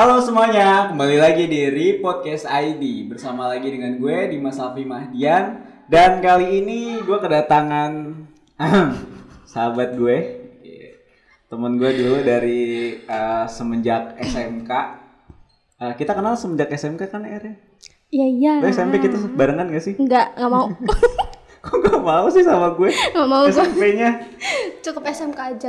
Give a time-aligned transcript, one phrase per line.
[0.00, 5.60] Halo semuanya, kembali lagi di Repodcast ID Bersama lagi dengan gue, Dimas Alfi Mahdian
[5.92, 8.16] Dan kali ini gue kedatangan
[9.52, 10.16] sahabat gue
[11.52, 14.72] Temen gue dulu dari uh, semenjak SMK
[15.84, 17.54] uh, Kita kenal semenjak SMK kan Er ya?
[18.08, 18.52] Iya iya.
[18.64, 20.00] Lo SMP kita barengan gak sih?
[20.00, 20.72] Enggak, enggak mau.
[21.60, 22.88] Kok gak mau sih sama gue?
[22.88, 23.44] Enggak mau.
[23.44, 24.10] SMP-nya
[24.84, 25.68] Cukup SMK aja.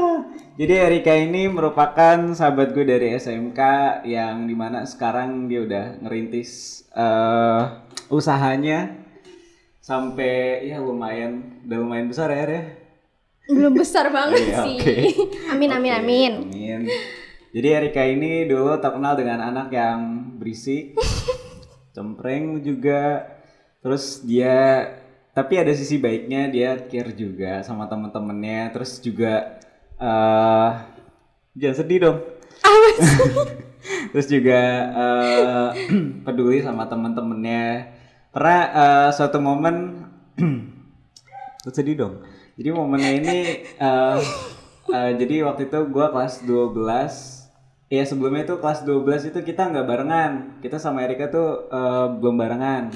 [0.60, 3.60] Jadi Erika ini merupakan sahabat gue dari SMK
[4.04, 7.60] yang di mana sekarang dia udah ngerintis eh,
[8.06, 8.92] usahanya
[9.80, 12.62] sampai ya lumayan udah lumayan besar ya ya.
[13.48, 14.76] Belum besar banget Iya, sih.
[14.78, 14.96] oke.
[15.50, 16.32] Amin amin Oke, amin.
[16.46, 16.80] amin.
[17.52, 20.00] Jadi Erika ini dulu terkenal dengan anak yang
[20.36, 20.92] berisik,
[21.96, 23.24] cempreng juga.
[23.82, 24.86] Terus dia
[25.32, 28.72] tapi ada sisi baiknya dia care juga sama temen-temennya.
[28.76, 29.60] Terus juga
[29.96, 30.70] eh
[31.56, 32.18] jangan sedih dong.
[34.12, 34.60] Terus juga
[34.92, 35.68] eh,
[36.28, 37.96] peduli sama temen-temennya.
[38.32, 40.04] Pernah eh, suatu momen
[41.64, 42.14] Lu sedih dong.
[42.58, 44.18] Jadi momennya ini eh,
[44.92, 47.42] eh, jadi waktu itu gua kelas 12
[47.92, 50.32] Iya sebelumnya itu kelas 12 itu kita nggak barengan.
[50.64, 52.88] Kita sama Erika tuh eh, belum barengan.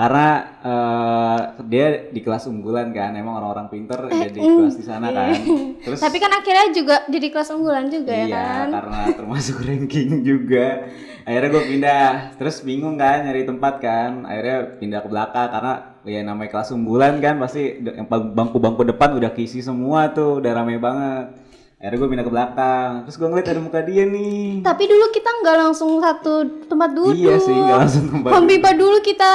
[0.00, 0.28] Karena
[0.64, 5.36] eh, dia di kelas unggulan kan, emang orang-orang pinter dia di kelas di sana kan.
[5.84, 8.68] Terus Tapi kan akhirnya juga jadi kelas unggulan juga ya iya, kan.
[8.80, 10.88] karena termasuk ranking juga.
[11.28, 12.08] Akhirnya gue pindah,
[12.40, 14.24] terus bingung kan nyari tempat kan.
[14.24, 15.74] Akhirnya pindah ke belakang karena
[16.08, 21.49] ya namanya kelas unggulan kan pasti bangku-bangku depan udah kisi semua tuh, udah rame banget.
[21.80, 24.60] Akhirnya gue pindah ke belakang, terus gue ngeliat ada muka dia nih.
[24.60, 27.16] Tapi dulu kita nggak langsung satu tempat duduk.
[27.16, 29.32] Iya sih, nggak langsung tempat Home Pipa dulu kita.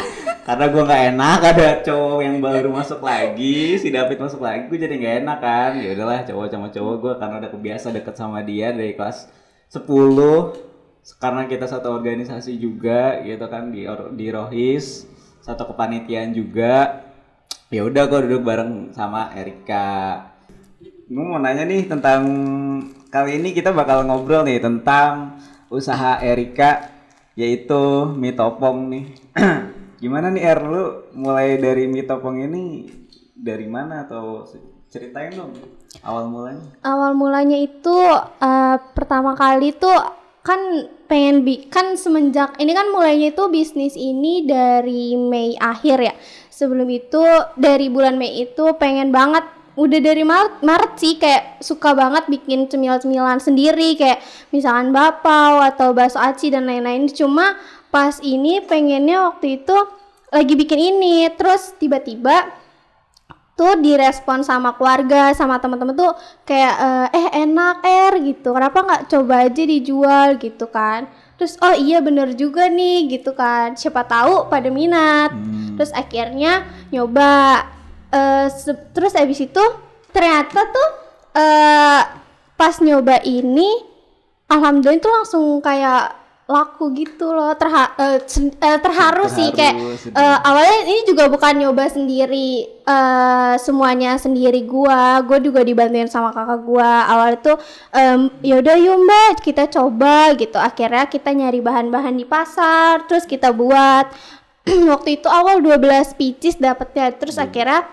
[0.52, 4.76] Karena gue nggak enak ada cowok yang baru masuk lagi, si David masuk lagi, gue
[4.76, 5.70] jadi nggak enak kan.
[5.80, 9.32] Ya udahlah cowok sama cowok gue karena udah kebiasa deket sama dia dari kelas
[9.72, 9.88] 10
[11.16, 15.08] karena kita satu organisasi juga gitu kan di di Rohis
[15.40, 17.06] satu kepanitiaan juga
[17.70, 20.35] ya udah gue duduk bareng sama Erika
[21.06, 22.26] gue mau nanya nih tentang
[23.14, 25.38] kali ini kita bakal ngobrol nih tentang
[25.70, 26.90] usaha Erika
[27.38, 29.04] yaitu mie topong nih.
[30.02, 30.60] Gimana nih Er?
[30.66, 32.90] Lu mulai dari mie topong ini
[33.38, 34.02] dari mana?
[34.02, 34.50] Atau
[34.90, 35.54] ceritain dong
[36.02, 36.66] awal mulanya.
[36.82, 37.96] Awal mulanya itu
[38.42, 39.94] eh, pertama kali tuh
[40.42, 46.14] kan pengen bi kan semenjak ini kan mulainya itu bisnis ini dari Mei akhir ya.
[46.50, 47.22] Sebelum itu
[47.54, 52.64] dari bulan Mei itu pengen banget udah dari Maret, Maret sih kayak suka banget bikin
[52.66, 57.06] cemilan-cemilan sendiri kayak misalkan bapau atau bakso aci dan lain-lain.
[57.12, 57.60] Cuma
[57.92, 59.76] pas ini pengennya waktu itu
[60.32, 62.48] lagi bikin ini terus tiba-tiba
[63.56, 66.12] tuh direspon sama keluarga sama teman-teman tuh
[66.44, 68.52] kayak eh, eh enak er gitu.
[68.56, 70.28] Kenapa nggak coba aja dijual?
[70.40, 71.08] gitu kan.
[71.36, 73.76] Terus oh iya bener juga nih gitu kan.
[73.76, 75.32] Siapa tahu pada minat.
[75.76, 77.64] Terus akhirnya nyoba
[78.48, 79.64] se- terus abis itu
[80.10, 80.88] ternyata tuh
[81.34, 82.00] eh
[82.54, 83.68] pas nyoba ini
[84.46, 86.14] alhamdulillah itu langsung kayak
[86.46, 90.14] laku gitu loh terha eh, sen- eh, terharu, sih kayak Terharu, sedih.
[90.14, 92.50] eh, awalnya ini juga bukan nyoba sendiri
[92.86, 97.02] eh semuanya sendiri gua gua juga dibantuin sama kakak gua.
[97.04, 97.50] Awal itu
[97.90, 100.54] em, yaudah yuk mbak kita coba gitu.
[100.54, 104.06] Akhirnya kita nyari bahan-bahan di pasar terus kita buat
[104.92, 107.86] waktu itu awal 12 pieces dapetnya terus akhirnya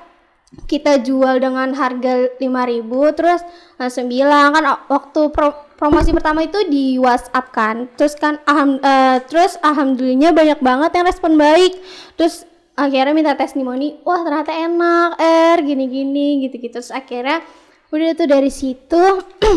[0.70, 3.42] kita jual dengan harga 5000 terus
[3.82, 7.76] langsung bilang kan waktu pro- promosi pertama itu di WhatsApp kan.
[7.98, 11.74] Terus kan alham, eh, terus alhamdulillahnya banyak banget yang respon baik.
[12.16, 12.46] Terus
[12.78, 16.80] akhirnya minta testimoni wah ternyata enak er gini-gini gitu-gitu.
[16.80, 17.42] Terus akhirnya
[17.90, 19.04] udah tuh dari situ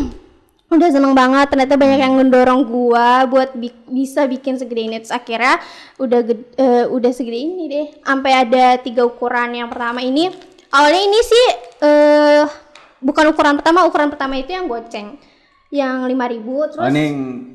[0.66, 4.96] udah seneng banget ternyata banyak yang mendorong gua buat bi- bisa bikin segede ini.
[4.98, 5.62] Terus akhirnya
[5.96, 6.20] udah
[6.58, 7.86] eh, udah segede ini deh.
[8.02, 9.54] Sampai ada tiga ukuran.
[9.54, 10.30] Yang pertama ini
[10.74, 11.46] awalnya ini sih
[11.80, 12.42] eh
[12.98, 15.14] bukan ukuran pertama ukuran pertama itu yang goceng.
[15.66, 17.04] Yang 5000 terus oh ini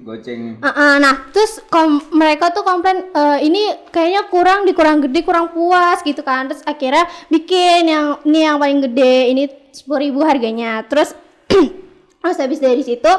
[0.04, 0.42] goceng.
[0.60, 5.56] Ah, ah, nah, terus kom- mereka tuh komplain "Eh, ini kayaknya kurang dikurang gede, kurang
[5.56, 6.52] puas gitu kan.
[6.52, 10.84] Terus akhirnya bikin yang ini yang paling gede, ini 10.000 harganya.
[10.84, 11.16] Terus
[12.22, 13.10] terus habis dari situ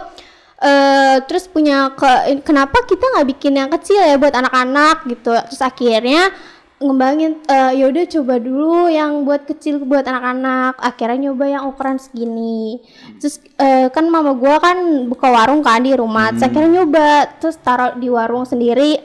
[0.63, 5.35] eh terus punya ke kenapa kita nggak bikin yang kecil ya buat anak-anak gitu.
[5.51, 6.31] Terus akhirnya
[6.79, 10.79] ngembangin eh yaudah coba dulu yang buat kecil buat anak-anak.
[10.79, 12.79] Akhirnya nyoba yang ukuran segini.
[13.19, 16.31] Terus eh, kan mama gua kan buka warung kan di rumah.
[16.31, 17.07] Terus akhirnya nyoba
[17.43, 19.03] terus taruh di warung sendiri.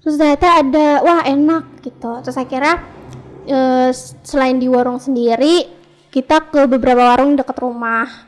[0.00, 2.24] Terus ternyata ada wah enak gitu.
[2.24, 2.80] Terus akhirnya
[3.44, 3.92] eh,
[4.24, 5.68] selain di warung sendiri
[6.08, 8.25] kita ke beberapa warung dekat rumah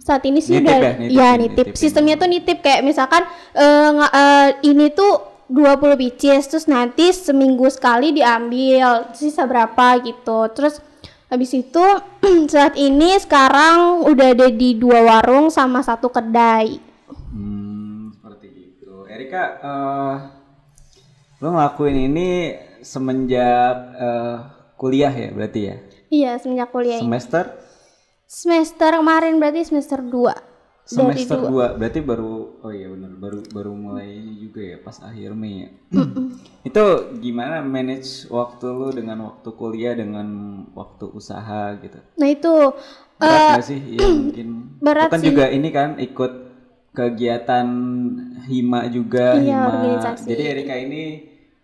[0.00, 0.92] saat ini sih Nitip udah ya?
[0.92, 1.66] Nitip ya ya, nitip.
[1.66, 3.24] nitip Sistemnya tuh nitip kayak misalkan
[3.96, 5.12] nga- eh, ini tuh
[5.50, 10.46] 20 pieces terus nanti seminggu sekali diambil sisa berapa gitu.
[10.54, 10.78] Terus
[11.26, 11.84] habis itu
[12.54, 16.78] saat ini sekarang udah ada di dua warung sama satu kedai.
[17.34, 18.46] Hmm, seperti
[18.78, 19.08] itu.
[19.10, 20.16] Erika, eh
[21.40, 22.28] lo ngelakuin ini
[22.84, 24.36] semenjak eh,
[24.76, 25.76] kuliah ya berarti ya?
[26.10, 27.10] Iya, semenjak kuliah ini.
[28.30, 28.94] Semester?
[28.94, 30.06] Kemarin berarti semester 2.
[30.06, 30.38] Dari
[30.86, 31.74] Semester dua.
[31.74, 31.78] 2.
[31.82, 35.68] Berarti baru oh iya benar, baru baru mulai ini juga ya pas akhir Mei ya.
[36.70, 36.84] Itu
[37.18, 40.26] gimana manage waktu lu dengan waktu kuliah dengan
[40.78, 41.98] waktu usaha gitu?
[42.22, 42.54] Nah, itu
[43.18, 43.80] Berat gak sih?
[43.98, 44.48] Ya mungkin.
[44.78, 45.26] berat kan sih.
[45.34, 46.32] juga ini kan ikut
[46.94, 47.66] kegiatan
[48.46, 49.66] hima juga Iya, hima.
[49.74, 50.26] organisasi.
[50.30, 51.02] Jadi Erika ini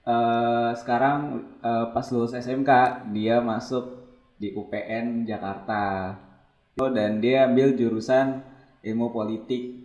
[0.02, 2.70] eh, sekarang eh, pas lulus SMK
[3.14, 4.02] dia masuk
[4.38, 6.14] di UPN Jakarta.
[6.76, 8.44] Dan dia ambil jurusan
[8.84, 9.80] ilmu politik.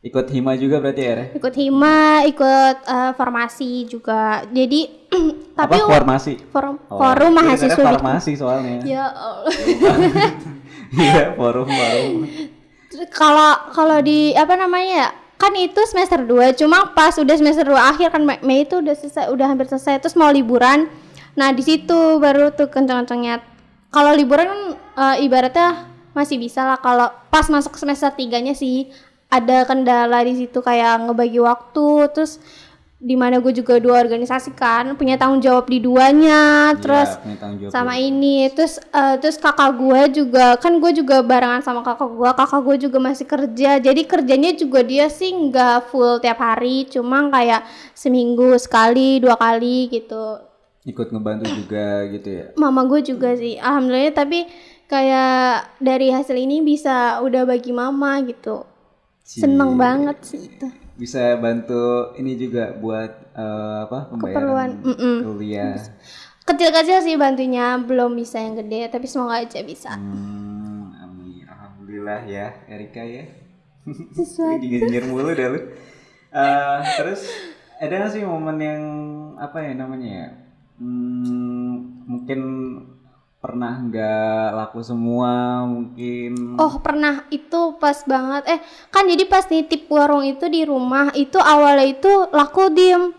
[0.00, 1.14] Ikut hima juga berarti ya?
[1.36, 4.40] Ikut hima, ikut eh, farmasi juga.
[4.48, 4.88] Jadi
[5.60, 6.40] tapi Apa formasi?
[6.48, 8.80] forum, Oh, forum mahasiswa farmasi soalnya.
[8.88, 9.52] Ya Allah.
[10.92, 12.28] Iya, forum forum.
[13.08, 15.08] Kalau kalau di apa namanya ya?
[15.36, 19.28] Kan itu semester 2, cuma pas udah semester 2 akhir kan Mei- itu udah selesai,
[19.28, 20.88] udah hampir selesai terus mau liburan.
[21.32, 23.51] Nah, di situ baru tuh kencang-kencangnya.
[23.92, 24.60] Kalau liburan kan
[24.96, 28.88] eh, ibaratnya masih bisa lah kalau pas masuk semester 3-nya sih
[29.32, 32.36] ada kendala di situ kayak ngebagi waktu terus
[33.02, 37.72] di mana gue juga dua organisasi kan punya tanggung jawab di duanya terus Iya, jawab
[37.74, 42.30] sama ini terus eh, terus kakak gue juga kan gue juga barengan sama kakak gue
[42.30, 47.26] kakak gue juga masih kerja jadi kerjanya juga dia sih nggak full tiap hari cuma
[47.26, 50.51] kayak seminggu sekali dua kali gitu
[50.82, 52.46] ikut ngebantu juga gitu ya.
[52.58, 54.50] mama gue juga sih alhamdulillah tapi
[54.86, 58.66] kayak dari hasil ini bisa udah bagi mama gitu
[59.22, 65.16] seneng banget sih itu bisa bantu ini juga buat eh, apa pembayaran Keperluan, mm-mm.
[65.24, 65.78] kuliah.
[66.44, 71.46] kecil-kecil sih bantunya belum bisa yang gede tapi semoga aja bisa Hmm, amin.
[71.46, 73.24] Alhamdulillah ya, Erika ya.
[74.12, 74.58] Sesuatu.
[74.66, 75.60] Nyinyir mulu dah lu.
[76.32, 77.22] Eh, terus
[77.78, 78.82] ada nggak sih momen yang
[79.38, 80.28] apa ya namanya ya?
[80.82, 82.40] Hmm, mungkin
[83.38, 86.58] pernah nggak laku semua mungkin.
[86.58, 87.22] Oh pernah.
[87.30, 88.42] Itu pas banget.
[88.50, 88.58] Eh
[88.90, 93.14] kan jadi pas nitip warung itu di rumah itu awalnya itu laku diem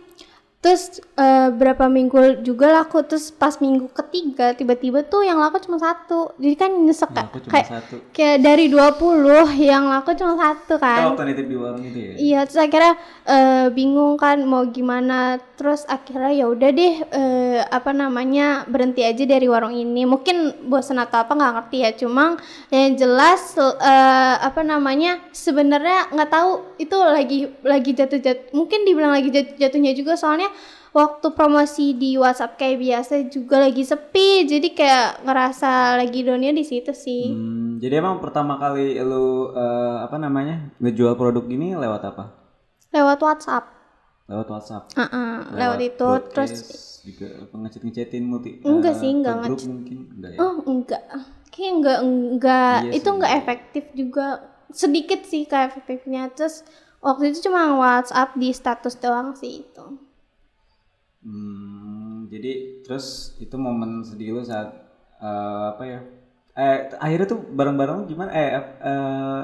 [0.63, 5.75] terus eh, berapa minggu juga laku terus pas minggu ketiga tiba-tiba tuh yang laku cuma
[5.75, 7.95] satu jadi kan nyesek cuma kayak satu.
[8.15, 12.13] kayak dari 20 yang laku cuma satu Kita kan waktu nitip di warung itu ya.
[12.17, 12.93] Iya, terus akhirnya
[13.27, 15.39] eh, bingung kan mau gimana.
[15.53, 20.03] Terus akhirnya ya udah deh eh, apa namanya berhenti aja dari warung ini.
[20.07, 21.91] Mungkin bosan atau apa nggak ngerti ya.
[21.95, 22.39] Cuma
[22.73, 28.55] yang jelas eh, apa namanya sebenarnya nggak tahu itu lagi lagi jatuh-jatuh.
[28.55, 30.49] Mungkin dibilang lagi jatuh-jatuhnya juga soalnya
[30.93, 34.45] waktu promosi di WhatsApp kayak biasa juga lagi sepi.
[34.45, 37.33] Jadi kayak ngerasa lagi downnya di situ sih.
[37.33, 42.23] Hmm, jadi emang pertama kali lu eh, apa namanya ngejual produk ini lewat apa?
[42.93, 43.65] Lewat WhatsApp.
[44.29, 44.83] Lewat WhatsApp.
[44.95, 46.59] Heeh, lewat itu broadcast, terus
[47.03, 49.67] juga apa ngechat-ngechatin multi Enggak eh, sih, enggak ngechat.
[49.67, 50.39] mungkin enggak ya.
[50.39, 51.01] Oh enggak,
[51.51, 53.13] kayak enggak enggak Iya itu sih.
[53.17, 54.25] enggak efektif juga
[54.73, 56.63] sedikit sih kayak efektifnya terus
[57.03, 59.85] waktu itu cuma WhatsApp di status doang sih itu.
[61.23, 64.75] Hmm, jadi terus itu momen sedih lu saat
[65.23, 65.99] eh, apa ya?
[66.53, 68.29] Eh akhirnya tuh bareng-bareng gimana?
[68.35, 69.41] Eh eh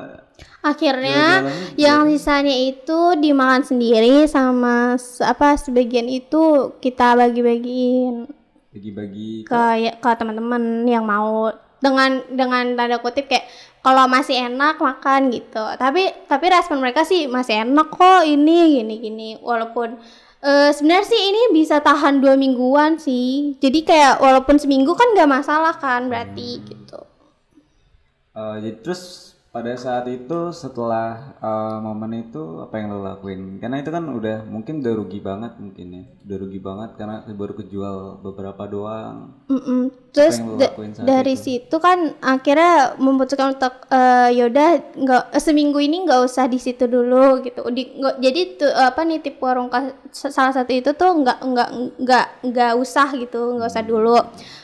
[0.60, 1.48] Akhirnya
[1.80, 8.28] yang sisanya itu dimakan sendiri sama apa sebagian itu kita bagi-bagiin.
[8.76, 11.52] Bagi-bagi ke ya, ke teman-teman yang mau.
[11.80, 13.48] Dengan dengan tanda kutip kayak
[13.80, 15.64] kalau masih enak makan gitu.
[15.80, 19.30] Tapi tapi respon mereka sih masih enak kok ini gini gini.
[19.40, 19.96] Walaupun
[20.43, 25.29] eh, sebenarnya sih ini bisa tahan dua mingguan sih jadi kayak walaupun seminggu kan nggak
[25.29, 27.00] masalah kan berarti gitu
[28.39, 29.01] Eh, jadi terus
[29.50, 31.08] pada saat itu setelah
[31.41, 33.58] eh, momen itu apa yang lo lakuin?
[33.62, 37.53] Karena itu kan udah mungkin udah rugi banget mungkin ya, udah rugi banget karena baru
[37.60, 39.15] kejual beberapa doang.
[39.50, 39.81] Mm-mm.
[40.10, 46.22] Terus da- dari situ kan akhirnya memutuskan untuk eh, yaudah nggak eh, seminggu ini nggak
[46.24, 47.62] usah di situ dulu gitu.
[47.70, 49.70] Di, nggak- jadi tuh apa nitip warung
[50.10, 51.70] salah satu itu tuh nggak nggak
[52.01, 54.18] nggak nggak usah gitu nggak usah dulu.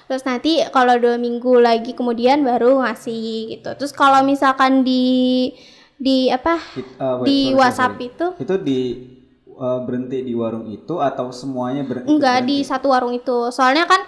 [0.05, 3.69] Terus nanti kalau dua minggu lagi kemudian baru ngasih gitu.
[3.73, 5.49] Terus kalau misalkan di
[5.95, 8.27] di apa It- eh, wait, di sorry, WhatsApp sorry, itu.
[8.37, 8.79] Itu di
[9.55, 12.57] eh, berhenti di warung itu atau semuanya ber- ikut enggak berhenti?
[12.57, 13.49] di satu warung itu.
[13.49, 14.01] Soalnya kan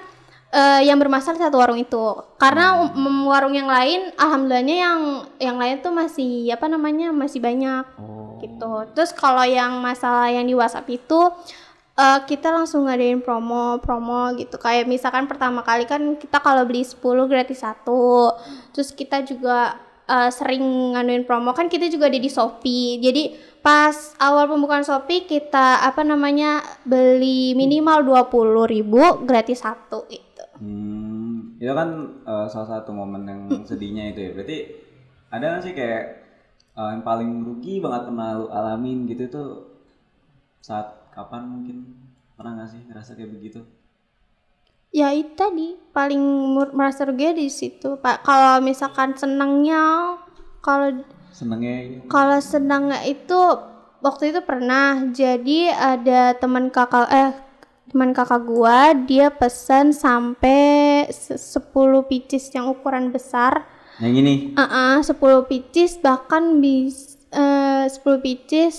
[0.51, 2.05] eh, yang bermasalah satu warung itu.
[2.39, 4.99] Karena um, warung yang lain alhamdulillahnya yang
[5.41, 8.37] yang lain tuh masih apa namanya masih banyak Oh.
[8.39, 8.73] gitu.
[8.93, 11.19] Terus kalau yang masalah yang di WhatsApp itu
[11.97, 14.55] eh, kita langsung ngadain promo promo gitu.
[14.61, 18.31] Kayak misalkan pertama kali kan kita kalau beli 10 gratis satu.
[18.71, 19.75] Terus kita juga
[20.07, 20.63] eh, sering
[20.95, 21.51] nganuin promo.
[21.57, 23.01] Kan kita juga ada di Shopee.
[23.01, 23.23] Jadi
[23.65, 30.07] pas awal pembukaan Shopee kita apa namanya beli minimal 20.000 gratis satu
[30.57, 31.89] Hmm, itu kan
[32.25, 34.31] eh, salah satu momen yang sedihnya itu ya.
[34.35, 34.57] Berarti
[35.29, 36.03] ada nggak sih kayak
[36.77, 39.49] eh, yang paling rugi banget pernah lu alamin gitu tuh?
[40.61, 41.77] Saat kapan mungkin?
[42.37, 43.61] Pernah nggak sih ngerasa kayak begitu?
[44.97, 45.77] ya itu tadi.
[45.93, 46.21] Paling
[46.73, 48.25] merasa rugi di situ pak.
[48.25, 50.15] Kalau misalkan senangnya
[50.61, 50.89] kalau
[51.37, 53.37] Senengnya Kalau senangnya itu
[54.01, 54.97] waktu itu pernah.
[55.13, 57.31] Jadi ada teman kakak eh
[57.87, 60.59] teman kakak gua dia pesan sampai
[61.09, 61.63] se- 10
[62.03, 63.63] pieces yang ukuran besar.
[63.97, 68.75] yang ini Ah, 10 pieces bahkan bis eh 10 pieces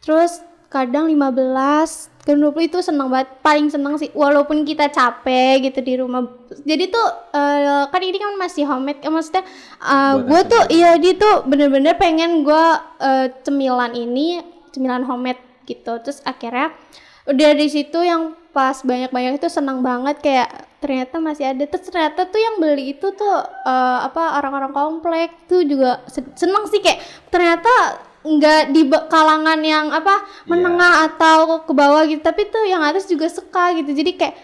[0.00, 1.30] terus kadang 15
[2.20, 6.24] kan 20 itu seneng banget paling seneng sih walaupun kita capek gitu di rumah
[6.58, 9.44] jadi tuh eh, kan ini kan masih homemade kan maksudnya
[9.78, 10.74] Buatan gue tuh sendiri.
[10.74, 12.64] iya dia tuh bener-bener pengen gue
[12.98, 14.40] eh, cemilan ini
[14.70, 16.72] cemilan homemade gitu terus akhirnya
[17.24, 21.64] udah di situ yang pas banyak-banyak itu senang banget kayak ternyata masih ada.
[21.64, 23.34] Terus ternyata tuh yang beli itu tuh
[23.66, 27.00] eh, apa orang-orang komplek tuh juga se- seneng sih kayak
[27.32, 27.72] ternyata
[28.24, 33.26] nggak di kalangan yang apa menengah atau ke bawah gitu tapi tuh yang atas juga
[33.32, 33.90] suka gitu.
[33.90, 34.36] Jadi kayak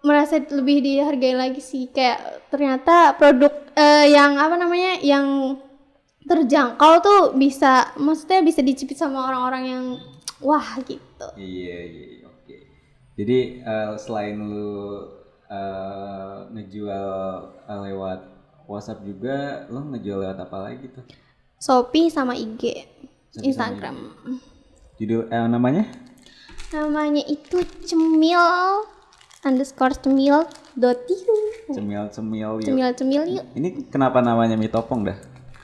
[0.00, 5.56] merasa lebih dihargai lagi sih kayak ternyata produk eh, yang apa namanya yang
[6.24, 9.84] terjangkau tuh bisa maksudnya bisa dicipit sama orang-orang yang
[10.40, 12.56] wah gitu Iya iya iya, oke.
[13.16, 15.04] Jadi eh, selain lu
[15.46, 17.08] eh, ngejual
[17.68, 18.20] eh, lewat
[18.64, 21.04] WhatsApp juga, lu ngejual lewat apa lagi tuh?
[21.60, 22.88] Shopee sama IG
[23.36, 23.96] Shopee sama Instagram
[24.96, 25.84] Judul eh, namanya?
[26.70, 28.38] namanya itu cemil
[29.42, 30.46] underscore cemil
[30.78, 31.02] dot
[31.74, 32.66] Cemil Cemil yuk.
[32.66, 35.18] cemil cemil yuk Ini kenapa namanya mie topong dah?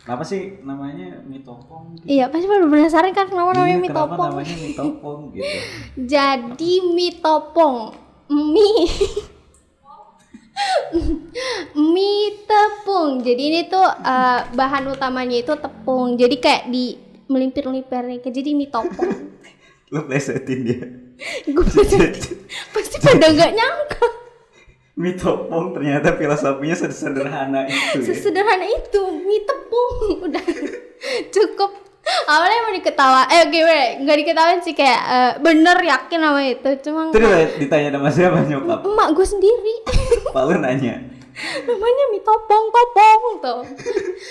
[0.06, 1.98] Kenapa sih namanya mie topong?
[1.98, 2.06] gitu?
[2.06, 5.56] iya pasti pada penasaran kan kenapa namanya Iya, mie kenapa topong namanya mie topong gitu?
[6.14, 7.76] jadi mie topong
[8.30, 8.86] mie
[11.92, 16.96] mie tepung jadi ini tuh eh, bahan utamanya itu tepung jadi kayak di
[17.26, 19.10] melimpir-limpir kayak jadi mie topong
[19.86, 20.82] Lu plesetin dia.
[21.46, 24.06] gue pasti pada nggak nyangka
[24.96, 28.06] mie topong ternyata filosofinya sederhana itu ya.
[28.12, 29.92] sesederhana itu mie tepung
[30.26, 30.44] udah
[31.28, 31.70] cukup
[32.24, 37.00] awalnya mau diketawa eh gimana nggak diketawain sih kayak eh, bener yakin sama itu cuma
[37.12, 38.78] Terus ditanya sama siapa nyokap?
[38.86, 39.74] emak gue sendiri
[40.32, 41.15] Pak lu nanya.
[41.36, 43.60] Namanya mie topong topong tuh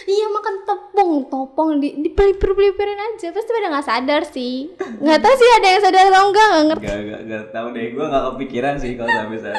[0.10, 1.70] iya makan tepung topong.
[1.78, 4.74] Di dipelipir pelipirin aja pasti pada nggak sadar sih.
[4.78, 6.86] Nggak tahu sih ada yang sadar atau enggak nggak ngerti.
[6.86, 9.56] Gak, gak, gak tau deh, gue gak kepikiran sih kalau sampai saat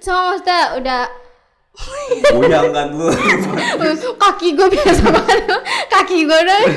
[0.00, 1.04] cuma maksudnya udah
[2.32, 3.12] Goyang kan lu
[4.24, 5.44] kaki gue biasa banget.
[5.92, 6.60] Kaki gue udah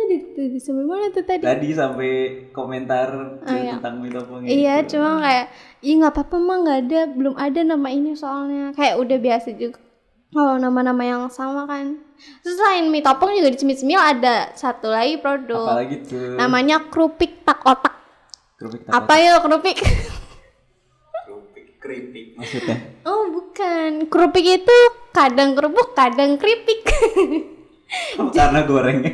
[0.00, 2.12] apa tuh di, di, di sampai mana tuh tadi Tadi sampai
[2.50, 3.08] komentar
[3.42, 3.72] Ah, iya.
[3.76, 4.96] tentang mie topong Iya, itu.
[4.96, 5.46] cuma kayak,
[5.80, 8.72] iya nggak apa-apa mah nggak ada, belum ada nama ini soalnya.
[8.72, 9.78] Kayak udah biasa juga.
[10.30, 12.00] Kalau nama-nama yang sama kan.
[12.40, 15.74] Terus selain mie topong juga di cemil-cemil ada satu lagi produk.
[15.74, 17.94] Apalagi tuh Namanya kerupik tak otak.
[18.56, 19.76] kerupik tak Apa ya kerupik?
[21.20, 24.76] kerupik keripik maksudnya oh bukan, kerupik itu
[25.10, 26.84] kadang kerupuk, kadang keripik.
[28.14, 29.10] Oh, karena gorengnya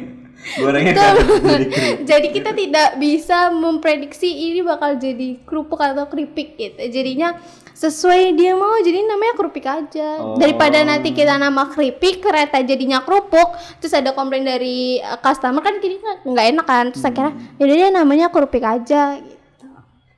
[0.55, 1.67] gorengnya kan jadi
[2.11, 6.79] jadi kita tidak bisa memprediksi ini bakal jadi kerupuk atau keripik gitu.
[6.87, 7.35] Jadinya
[7.73, 10.09] sesuai dia mau jadi namanya kerupik aja.
[10.17, 10.37] Oh.
[10.37, 15.77] Daripada nanti kita nama keripik kereta jadinya kerupuk, terus ada komplain dari uh, customer kan
[15.77, 16.85] jadi nggak- nggak enak kan.
[16.95, 19.35] Terus akhirnya yaudah deh namanya kerupik aja gitu.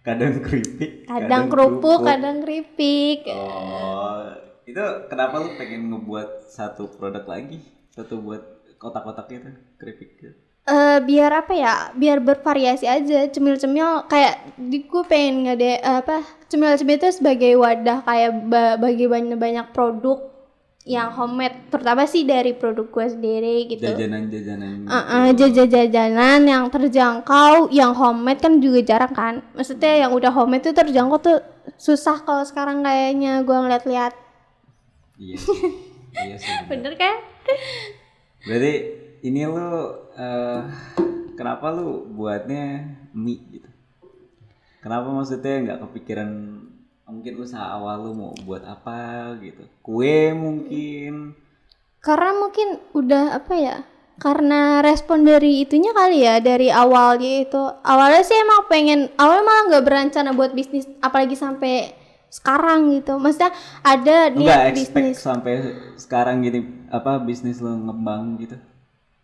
[0.00, 3.28] kadang keripik Kadang kerupuk, kadang keripik.
[3.28, 4.24] oh
[4.64, 10.34] itu kenapa lu pengen ngebuat satu produk lagi satu buat kotak-kotaknya tuh keripik gitu.
[10.68, 11.74] Eh biar apa ya?
[11.96, 18.04] Biar bervariasi aja cemil-cemil kayak di gue pengen nggak deh apa cemil-cemil itu sebagai wadah
[18.04, 20.28] kayak ba- bagi banyak banyak produk
[20.88, 23.84] yang homemade terutama sih dari produk gue sendiri gitu.
[23.84, 29.34] Jajanan-jajanan Uh-uh, jajan-jajanan yang terjangkau yang homemade kan juga jarang kan?
[29.52, 31.38] Maksudnya yang udah homemade tuh terjangkau tuh
[31.76, 34.12] susah kalau sekarang kayaknya gue ngeliat-liat.
[35.16, 35.60] Iya sih.
[36.12, 37.16] Iya sih bener kan
[38.46, 38.74] berarti
[39.26, 39.70] ini lu
[40.14, 40.62] eh,
[41.34, 43.70] kenapa lu buatnya mie gitu?
[44.78, 46.30] Kenapa maksudnya nggak kepikiran
[47.08, 49.66] mungkin usaha awal lu mau buat apa gitu?
[49.82, 51.34] Kue mungkin.
[51.98, 53.76] Karena mungkin udah apa ya
[54.18, 59.64] karena respon dari itunya kali ya dari awalnya itu awalnya sih emang pengen awalnya malah
[59.70, 61.94] nggak berencana buat bisnis apalagi sampai
[62.28, 65.54] sekarang gitu maksudnya ada niat expect bisnis sampai
[65.96, 68.56] sekarang gini apa bisnis lu ngembang gitu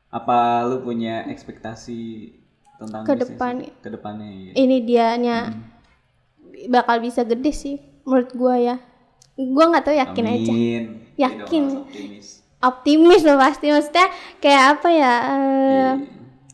[0.08, 2.32] apa lu punya ekspektasi
[2.76, 3.60] tentang Ke depan.
[3.78, 4.52] ke depannya iya.
[4.56, 5.38] ini dianya
[6.66, 8.76] bakal bisa gede sih menurut gua ya
[9.36, 10.84] gua nggak tahu yakin aja Amin.
[11.14, 11.62] Yakin.
[11.62, 12.26] Jadi dong, optimis.
[12.58, 14.06] optimis loh pasti maksudnya
[14.38, 15.90] kayak apa ya Iya.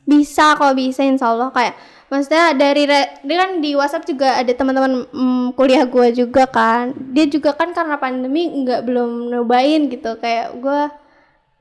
[0.03, 1.75] bisa kok bisa insya Allah kayak
[2.11, 6.93] maksudnya dari re- dia kan di WhatsApp juga ada teman-teman mm, kuliah gua juga kan.
[7.15, 10.19] Dia juga kan karena pandemi nggak belum nyobain gitu.
[10.19, 10.91] Kayak gua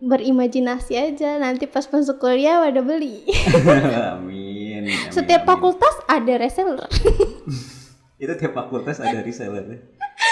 [0.01, 1.37] berimajinasi aja.
[1.37, 3.23] Nanti pas masuk kuliah udah beli.
[3.53, 5.49] Amin, amin, setiap amin.
[5.53, 6.89] fakultas ada reseller.
[8.23, 9.63] Itu tiap fakultas ada reseller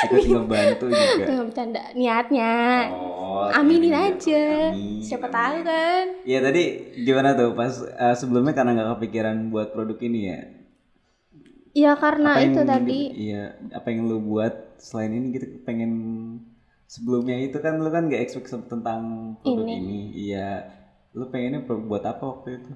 [0.05, 1.25] ikut ngebantu juga.
[1.25, 1.81] Nggak bercanda.
[1.97, 2.53] Niatnya.
[2.93, 4.43] Oh aminin iya, aja.
[4.73, 6.05] Amin, siapa tahu kan?
[6.25, 6.61] Ya tadi
[7.05, 7.53] gimana tuh?
[7.53, 10.39] Pas eh, sebelumnya karena nggak kepikiran buat produk ini ya?
[11.77, 12.99] Ya karena Apa itu yang tadi.
[13.05, 15.27] di- iya apa yang lu buat selain ini?
[15.37, 15.91] Gitu pengen
[16.89, 19.01] sebelumnya itu kan lu kan nggak expect tentang
[19.45, 20.09] produk ini.
[20.25, 20.65] iya.
[21.13, 22.71] Lu pengennya buat apa waktu itu?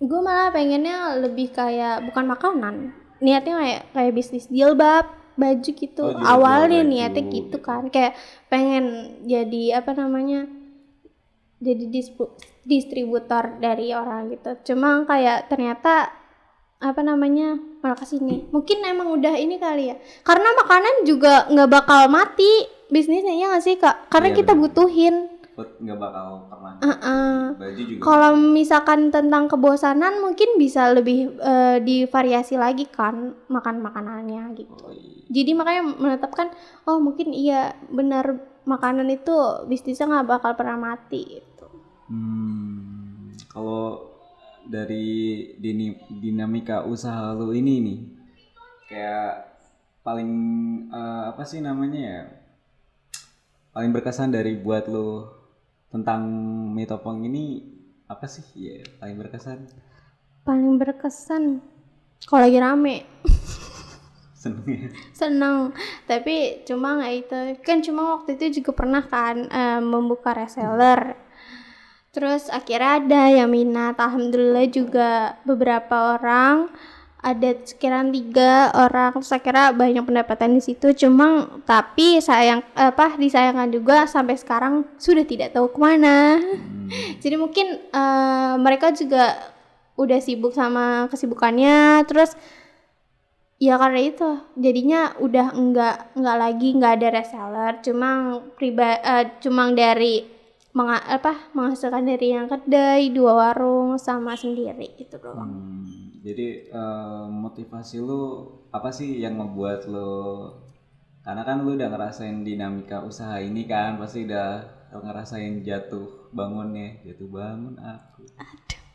[0.00, 2.74] Gue malah pengennya lebih kayak bukan makanan.
[3.20, 5.04] Niatnya kayak kayak bisnis jilbab
[5.40, 6.04] baju gitu.
[6.04, 6.90] Oh, awalnya baju.
[6.92, 8.12] niatnya gitu kan kayak
[8.52, 10.44] pengen jadi apa namanya
[11.60, 11.84] jadi
[12.64, 14.72] distributor dari orang gitu.
[14.72, 16.12] Cuma kayak ternyata
[16.80, 19.96] apa namanya malah ke sini mungkin emang udah ini kali ya.
[20.24, 24.08] Karena makanan juga nggak bakal mati bisnisnya ya nggak sih kak?
[24.08, 25.16] Karena Iya, kita butuhin.
[25.60, 26.72] Nggak bakal pernah
[27.60, 28.00] baju juga.
[28.00, 34.74] Kalau misalkan tentang kebosanan mungkin bisa lebih eh, divariasi lagi kan makan makanannya gitu.
[34.80, 35.19] Oh, iya.
[35.30, 36.50] Jadi makanya menetapkan
[36.90, 39.32] oh mungkin iya benar makanan itu
[39.70, 41.66] bisnisnya nggak bakal pernah mati gitu.
[42.10, 44.10] Hmm, kalau
[44.66, 48.00] dari dini, dinamika usaha lu ini nih,
[48.90, 49.32] kayak
[50.02, 50.30] paling
[50.90, 52.22] eh, apa sih namanya ya?
[53.70, 55.30] Paling berkesan dari buat lu
[55.94, 56.26] tentang
[56.74, 57.62] mitopong ini
[58.10, 58.42] apa sih?
[58.58, 59.70] Ya, paling berkesan.
[60.42, 61.62] Paling berkesan
[62.26, 63.06] kalau lagi rame
[64.40, 64.64] Seneng.
[64.64, 64.88] Ya.
[65.12, 65.76] senang
[66.08, 67.38] tapi cuma nggak itu.
[67.60, 71.12] Kan cuma waktu itu juga pernah kan eh, membuka reseller.
[72.10, 76.72] Terus akhirnya ada yang minat alhamdulillah juga beberapa orang
[77.20, 79.20] ada sekiranya tiga orang.
[79.20, 80.88] Terus akhirnya banyak pendapatan di situ.
[80.96, 86.40] Cuma tapi sayang apa disayangkan juga sampai sekarang sudah tidak tahu ke mana.
[86.40, 86.88] Hmm,
[87.20, 89.36] jadi mungkin eh, mereka juga
[90.00, 92.08] udah sibuk sama kesibukannya.
[92.08, 92.32] Terus
[93.60, 94.30] ya karena itu.
[94.56, 97.72] Jadinya udah enggak enggak lagi enggak ada reseller.
[97.84, 100.24] Cuma priba eh, cuma dari
[100.72, 105.50] menga- apa menghasilkan dari yang kedai dua warung sama sendiri itu doang.
[105.50, 110.48] Hmm, jadi eh, motivasi lu apa sih yang membuat lu
[111.20, 114.48] karena kan lu udah ngerasain dinamika usaha ini kan pasti udah
[115.04, 116.96] ngerasain jatuh bangunnya.
[117.04, 118.24] Jatuh bangun aku.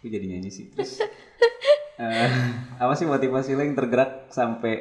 [0.01, 1.01] Aku jadi nyanyi sih terus
[1.99, 2.31] eh,
[2.81, 4.73] apa sih motivasi lu yang tergerak sampai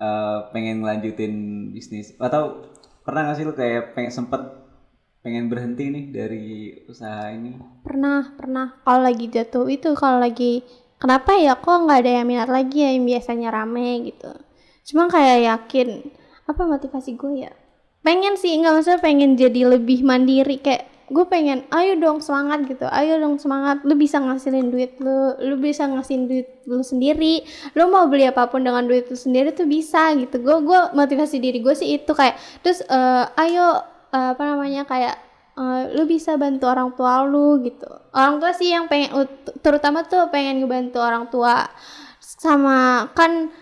[0.00, 1.34] eh, pengen ngelanjutin
[1.72, 2.16] bisnis?
[2.16, 2.70] Atau
[3.04, 4.64] pernah gak sih lu kayak pengen sempet
[5.24, 6.46] pengen berhenti nih dari
[6.84, 7.56] usaha ini?
[7.80, 8.76] Pernah pernah.
[8.84, 10.60] Kalau lagi jatuh itu kalau lagi
[11.00, 14.32] kenapa ya kok nggak ada yang minat lagi ya yang biasanya rame gitu.
[14.84, 16.12] Cuma kayak yakin
[16.44, 17.52] apa motivasi gue ya?
[18.04, 22.88] Pengen sih nggak maksudnya pengen jadi lebih mandiri kayak gue pengen ayo dong semangat gitu.
[22.88, 27.44] Ayo dong semangat lu bisa ngasilin duit lu lu bisa ngasihin duit lu sendiri.
[27.76, 30.40] Lu mau beli apa pun dengan duit lu sendiri tuh bisa gitu.
[30.40, 35.16] Gue gue motivasi diri gue sih itu kayak terus eh, ayo eh, apa namanya kayak
[35.60, 37.88] eh, lu bisa bantu orang tua lu gitu.
[38.16, 41.68] Orang tua sih yang pengen ut- terutama tuh pengen ngebantu orang tua
[42.20, 43.52] sama kan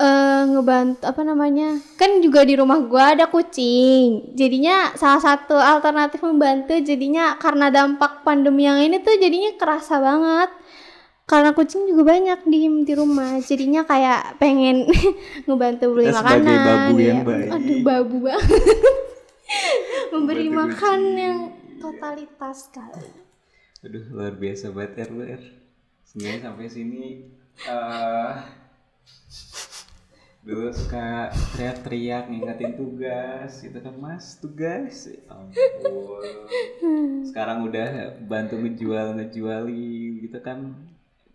[0.00, 6.24] eh, ngebantu apa namanya kan juga di rumah gua ada kucing jadinya salah satu alternatif
[6.24, 10.50] membantu jadinya karena dampak pandemi yang ini tuh jadinya kerasa banget
[11.28, 14.88] karena kucing juga banyak di di rumah jadinya kayak pengen
[15.46, 17.22] ngebantu beli Kita sebagai makanan babu yang ya.
[17.22, 17.48] baik.
[17.52, 18.48] aduh babu banget
[20.12, 21.20] memberi Membantu makan kucing.
[21.20, 21.38] yang
[21.76, 23.08] totalitas kali
[23.80, 25.40] Aduh luar biasa banget Er.
[26.04, 27.04] Sebenarnya sampai sini
[27.62, 28.34] eh
[30.40, 33.60] dulu suka teriak-teriak ngingetin tugas.
[33.60, 35.08] Gitu kan mas tugas?
[35.08, 36.24] Ya ampun.
[37.28, 40.76] Sekarang udah bantu ngejual ngejuali gitu kan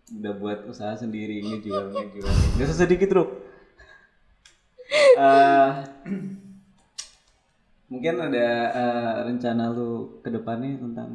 [0.06, 2.30] udah buat usaha sendiri ngejual ngejual.
[2.58, 3.24] Nggak usah sedikit bro
[5.16, 5.72] Eh,
[7.86, 11.10] Mungkin ada eh, rencana lu ke depannya tentang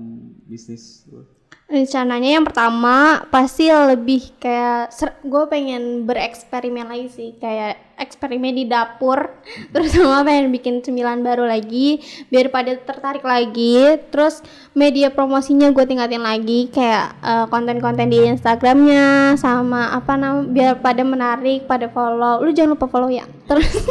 [0.47, 1.27] bisnis lu.
[1.71, 4.91] Rencananya yang pertama pasti lebih kayak
[5.23, 9.31] gue pengen bereksperimen lagi sih kayak eksperimen di dapur.
[9.73, 13.95] Terus sama pengen bikin cemilan baru lagi biar pada tertarik lagi.
[14.11, 14.43] Terus
[14.75, 21.07] media promosinya gue tingkatin lagi kayak eh, konten-konten di Instagramnya sama apa namanya biar pada
[21.07, 22.43] menarik pada follow.
[22.43, 23.23] Lu jangan lupa follow ya.
[23.47, 23.87] Terus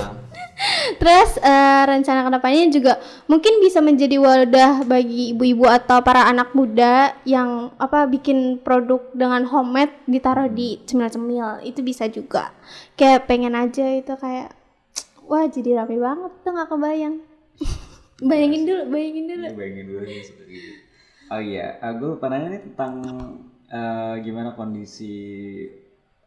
[1.00, 2.92] Terus eh, rencana ke depannya juga
[3.24, 9.48] mungkin bisa menjadi wadah bagi ibu-ibu atau para anak muda yang apa bikin produk dengan
[9.48, 12.52] homemade ditaruh di cemil-cemil itu bisa juga.
[12.94, 14.52] Kayak pengen aja itu kayak
[15.24, 17.16] wah jadi rame banget tuh nggak kebayang.
[18.28, 19.46] bayangin dulu, bayangin dulu.
[19.56, 20.72] Bayangin dulu nih seperti itu.
[21.30, 22.94] Oh iya, aku lupa nanya nih tentang
[23.70, 25.16] eh, gimana kondisi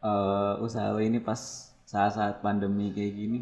[0.02, 3.40] eh, usaha ini pas saat-saat pandemi kayak gini.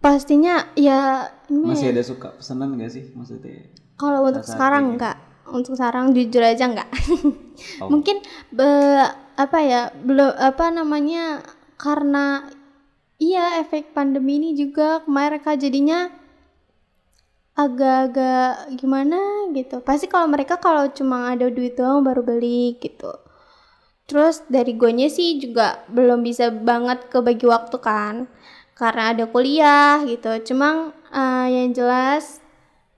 [0.00, 3.68] Pastinya ya ini Masih ada suka pesanan gak sih maksudnya?
[4.00, 4.90] Kalau untuk sekarang ini.
[4.96, 5.16] enggak.
[5.44, 6.88] Untuk sekarang jujur aja enggak.
[7.84, 7.88] Oh.
[7.92, 9.92] Mungkin be- apa ya?
[9.92, 11.44] Belum apa namanya?
[11.76, 12.48] Karena
[13.20, 16.08] iya efek pandemi ini juga mereka jadinya
[17.52, 19.84] agak-agak gimana gitu.
[19.84, 23.12] Pasti kalau mereka kalau cuma ada duit doang baru beli gitu.
[24.08, 28.32] Terus dari gonya sih juga belum bisa banget kebagi waktu kan
[28.80, 30.32] karena ada kuliah gitu.
[30.52, 32.40] Cuma eh, yang jelas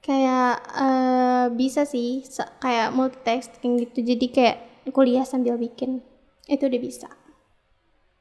[0.07, 2.23] kayak eh, bisa sih
[2.63, 3.99] kayak multitasking gitu.
[4.15, 4.57] Jadi kayak
[4.95, 5.99] kuliah sambil bikin
[6.47, 7.11] itu udah bisa.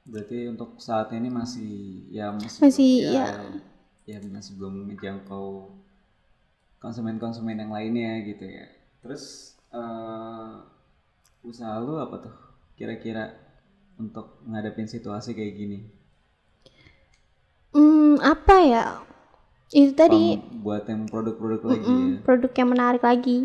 [0.05, 3.25] Berarti untuk saat ini masih ya masih, Masih, ya,
[4.05, 4.17] ya.
[4.17, 5.69] ya masih belum menjangkau
[6.81, 8.65] konsumen-konsumen yang lainnya gitu ya.
[9.05, 10.53] Terus eh
[11.45, 12.35] usaha lu apa tuh
[12.77, 13.33] kira-kira
[14.01, 16.00] untuk ngadepin situasi kayak gini?
[18.11, 18.83] Hmm, apa ya?
[19.71, 22.19] Itu tadi Pem- buat yang produk-produk lagi ya.
[22.27, 23.37] produk yang menarik lagi.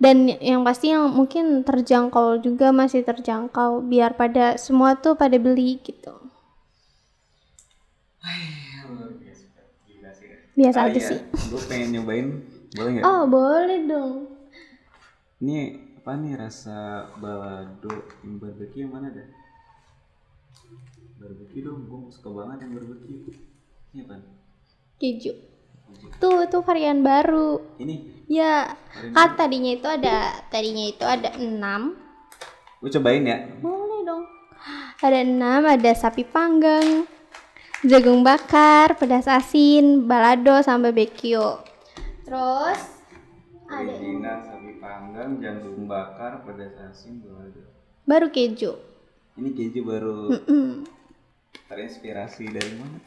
[0.00, 5.76] Dan yang pasti yang mungkin terjangkau juga masih terjangkau biar pada semua tuh pada beli
[5.84, 6.14] gitu.
[10.56, 11.08] Biasa Ah, aja iya.
[11.12, 11.18] sih.
[11.52, 12.26] Gue pengen nyobain,
[12.72, 13.04] boleh nggak?
[13.04, 14.12] Oh, boleh dong.
[15.44, 15.58] Ini
[16.00, 17.92] apa nih rasa balado
[18.24, 19.28] yang barbecue yang mana dah?
[21.20, 23.20] Barbecue dong, gue suka banget yang barbecue.
[23.94, 24.16] Apa?
[24.98, 25.32] Keju.
[26.18, 27.62] Tuh, tuh varian baru.
[27.78, 28.72] Ini, Ya,
[29.12, 31.92] kan tadinya itu ada tadinya itu ada enam.
[32.80, 33.36] gue cobain ya.
[33.60, 34.24] Boleh dong.
[34.98, 37.04] Ada enam, ada sapi panggang,
[37.82, 41.36] jagung bakar, pedas asin, balado, sama barbecue.
[42.24, 42.80] Terus
[43.66, 47.60] ada Original sapi panggang, jagung bakar, pedas asin, balado.
[48.04, 48.72] baru keju.
[49.34, 50.84] Ini keju baru Mm.
[51.66, 52.98] terinspirasi dari mana?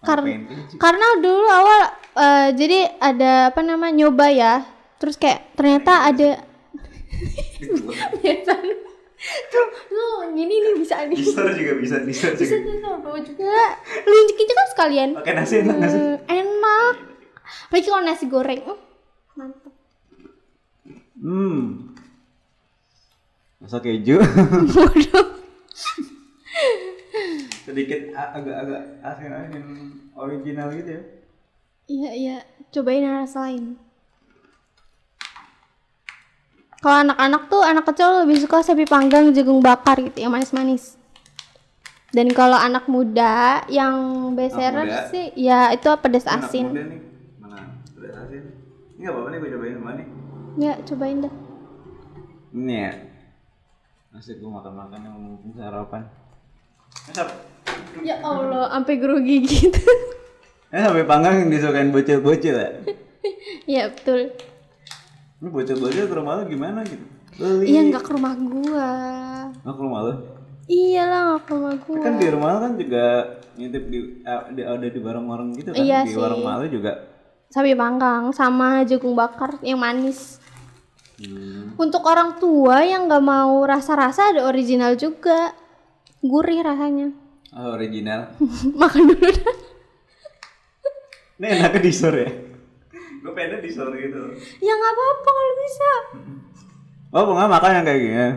[0.00, 0.76] Kar- Pengen keju.
[0.76, 1.80] Karena dulu awal
[2.14, 4.52] eh, jadi ada apa nama nyoba ya.
[4.96, 6.28] Terus kayak ternyata ada
[8.16, 8.52] biasa
[9.50, 12.54] tuh tuh gini nih bisa nih Disor juga bisa, bisa juga.
[12.78, 13.50] sama bawa juga
[14.00, 15.98] lu injek injek kan sekalian Pakai nasi enak nasi.
[15.98, 16.94] Hmm, enak
[17.66, 18.78] apalagi kalau nasi goreng Hmm,
[19.34, 19.72] mantap
[21.18, 21.90] Hmm.
[23.58, 24.22] Masa keju?
[27.64, 29.64] Sedikit agak-agak asin-asin
[30.16, 31.02] original gitu ya.
[31.88, 32.36] iya iya
[32.68, 33.76] cobain yang rasa lain
[36.78, 40.98] kalau anak-anak tuh anak kecil lebih suka sapi panggang jagung bakar gitu yang manis-manis
[42.08, 43.94] dan kalau anak muda yang
[44.32, 45.12] beserer muda?
[45.12, 47.00] sih ya itu pedas Anak asin muda nih.
[47.36, 47.58] Mana?
[47.92, 48.42] Pedas asin.
[48.96, 50.06] Ini gak apa-apa nih gue cobain sama nih.
[50.58, 51.34] ya cobain dah
[52.48, 52.92] Ini ya.
[54.16, 56.08] Asik gue makan-makan yang mumpung sarapan.
[57.98, 59.82] Ya Allah sampai grogi gitu
[60.68, 62.70] Eh sampai panggang yang disukain bocil-bocil ya.
[63.74, 64.28] ya betul
[65.38, 67.04] Ini bocil-bocil ke rumah lu gimana gitu?
[67.34, 67.70] Beli.
[67.70, 68.90] iya nggak ke rumah gua
[69.62, 70.14] Nggak ke rumah lu?
[70.68, 73.04] iyalah nggak ke rumah gua Kan di rumah lu kan juga
[73.54, 75.78] ngintip di, ah, di ada di warung-warung gitu kan.
[75.78, 76.18] Iya di sih.
[76.18, 76.92] warung malu juga.
[77.48, 80.36] sapi panggang sama jagung bakar yang manis
[81.18, 81.74] Hmm.
[81.74, 85.50] Untuk orang tua yang nggak mau rasa-rasa ada original juga,
[86.22, 87.14] gurih rasanya.
[87.54, 88.34] Oh, original.
[88.80, 89.56] Makan dulu dah.
[91.38, 92.30] Ini enaknya disor ya?
[93.22, 94.20] Gue pengen disor gitu.
[94.58, 95.90] Ya nggak apa-apa kalau bisa.
[97.08, 98.28] Oh, bunga makan yang kayak gini.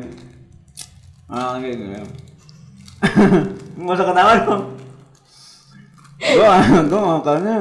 [1.27, 1.97] Ah, kayak gini.
[3.81, 4.63] Nggak usah ketawa dong.
[6.21, 7.57] Gua, gua makannya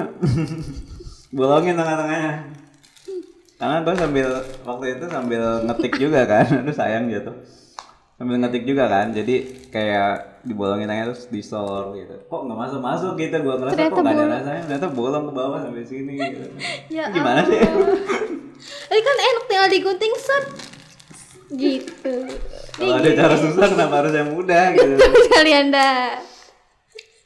[1.37, 2.35] bolongin tengah-tengahnya.
[3.61, 4.29] Karena gue sambil
[4.65, 7.33] waktu itu sambil ngetik juga kan, aduh sayang gitu.
[8.21, 12.81] Sambil ngetik juga kan jadi kayak dibolongin tangannya terus di store gitu kok nggak masuk
[12.85, 16.13] masuk gitu gue ngerasa Ternyata kok nggak ada rasanya ternyata bolong ke bawah sampai sini
[16.21, 16.45] gitu.
[17.01, 17.57] Ya gimana sih
[18.93, 20.45] Ini kan enak tinggal digunting set.
[21.51, 22.15] Gitu.
[22.77, 24.95] kalau ada cara susah kenapa harus yang mudah gitu
[25.33, 26.21] Kalian dah.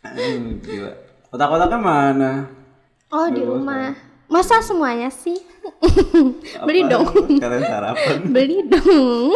[0.07, 0.95] Hmm, gila
[1.35, 2.33] otak-otaknya mana
[3.11, 3.99] Oh di rumah.
[4.31, 5.37] Masa semuanya sih?
[6.67, 7.07] Beli dong.
[7.43, 9.35] kalian sarapan Beli dong.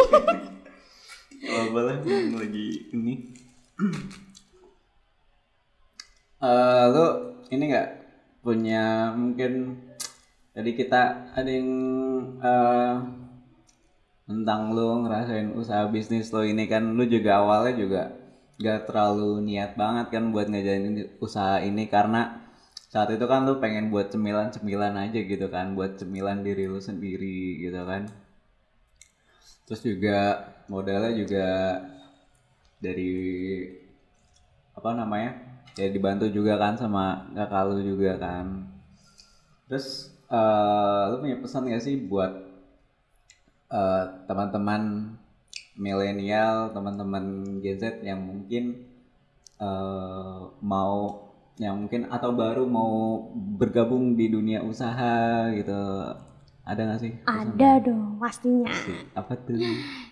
[1.39, 2.03] Oh, boleh
[2.35, 3.13] lagi ini.
[6.39, 7.89] Eh, lu ini nggak
[8.39, 9.75] punya mungkin
[10.55, 11.71] tadi kita ada yang
[12.39, 12.95] eh,
[14.23, 18.01] tentang lu ngerasain usaha bisnis lo ini kan lu juga awalnya juga
[18.63, 22.39] gak terlalu niat banget kan buat ngejalanin usaha ini karena
[22.87, 27.59] saat itu kan lu pengen buat cemilan-cemilan aja gitu kan buat cemilan diri lu sendiri
[27.67, 28.07] gitu kan
[29.67, 30.19] terus juga
[30.69, 31.47] modalnya juga
[32.79, 33.11] dari
[34.77, 35.35] apa namanya
[35.75, 38.45] ya dibantu juga kan sama kakak lu juga kan.
[39.67, 42.31] Terus eh lu punya pesan gak sih buat
[43.73, 45.13] eh, teman-teman
[45.79, 47.23] milenial teman-teman
[47.63, 48.63] Gen Z yang mungkin
[49.59, 51.27] eh, mau
[51.59, 55.75] yang mungkin atau baru mau bergabung di dunia usaha gitu
[56.69, 58.69] ada gak sih Ada dong pastinya.
[59.13, 59.57] apa tuh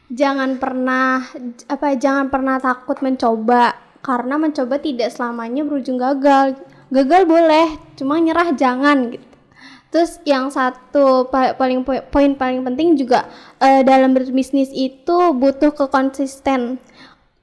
[0.09, 1.21] Jangan pernah
[1.67, 6.57] apa jangan pernah takut mencoba karena mencoba tidak selamanya berujung gagal.
[6.87, 9.27] Gagal boleh, cuma nyerah jangan gitu.
[9.87, 15.71] Terus yang satu pa- paling po- poin paling penting juga eh, dalam berbisnis itu butuh
[15.71, 16.79] kekonsisten.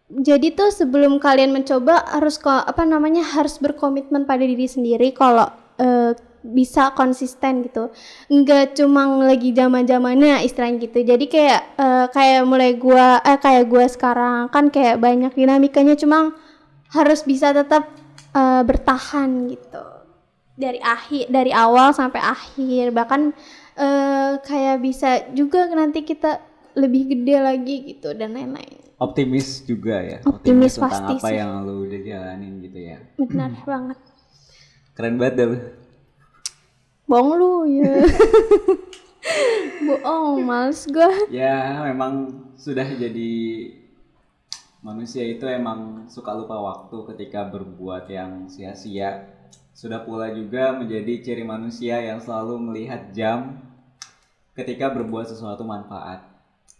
[0.08, 5.48] Jadi tuh sebelum kalian mencoba harus kok apa namanya harus berkomitmen pada diri sendiri kalau
[5.76, 6.12] eh,
[6.44, 7.88] bisa konsisten gitu.
[8.28, 11.00] Enggak cuma lagi zaman-zamannya istilahnya gitu.
[11.00, 16.36] Jadi kayak eh, kayak mulai gua eh kayak gua sekarang kan kayak banyak dinamikanya cuma
[16.92, 17.88] harus bisa tetap
[18.36, 19.84] eh, bertahan gitu.
[20.54, 22.92] Dari akhir dari awal sampai akhir.
[22.92, 23.20] Bahkan
[23.80, 26.44] eh, kayak bisa juga nanti kita
[26.76, 28.84] lebih gede lagi gitu dan lain-lain.
[29.00, 30.18] Optimis juga ya.
[30.22, 31.36] Optimis tentang pasti apa sih.
[31.40, 32.98] yang lu udah jalanin gitu ya.
[33.18, 33.98] Benar banget.
[34.94, 35.46] Keren banget dah.
[35.50, 35.58] lu
[37.14, 37.94] bohong lu ya.
[39.86, 41.14] Bohong males gua.
[41.30, 43.32] Ya memang sudah jadi
[44.82, 49.30] manusia itu emang suka lupa waktu ketika berbuat yang sia-sia.
[49.70, 53.62] Sudah pula juga menjadi ciri manusia yang selalu melihat jam
[54.58, 56.26] ketika berbuat sesuatu manfaat.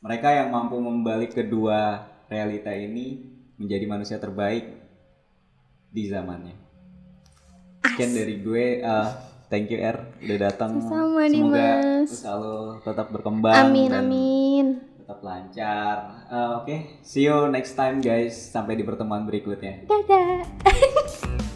[0.03, 3.23] Mereka yang mampu membalik kedua realita ini
[3.55, 4.67] menjadi manusia terbaik
[5.95, 6.59] di zamannya.
[7.87, 9.09] Sekian dari gue eh,
[9.55, 12.09] thank you R udah datang Sama-sama, semoga Dimas.
[12.11, 14.67] usaha lo tetap berkembang amin amin
[15.05, 15.97] tetap lancar.
[16.33, 18.33] Eh, Oke, see you next time guys.
[18.33, 19.85] Sampai di pertemuan berikutnya.
[19.85, 20.49] dadah